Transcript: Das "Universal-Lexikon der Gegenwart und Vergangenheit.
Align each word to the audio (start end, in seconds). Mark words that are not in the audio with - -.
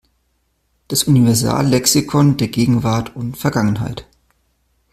Das 0.87 1.03
"Universal-Lexikon 1.03 2.35
der 2.37 2.47
Gegenwart 2.47 3.15
und 3.15 3.37
Vergangenheit. 3.37 4.07